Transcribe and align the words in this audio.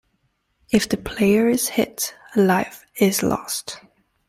If 0.71 0.89
the 0.89 0.97
player 0.97 1.47
is 1.47 1.67
hit, 1.69 2.15
a 2.35 2.41
life 2.41 2.87
is 2.95 3.21
lost. 3.21 3.81